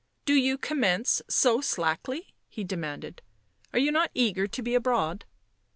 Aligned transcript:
"Do 0.25 0.33
you 0.33 0.57
commence 0.57 1.21
so 1.29 1.61
slackly?" 1.61 2.33
he 2.49 2.63
demanded." 2.63 3.21
Are 3.71 3.77
you 3.77 3.91
not 3.91 4.09
eager 4.15 4.47
to 4.47 4.61
be 4.63 4.73
abroad?" 4.73 5.25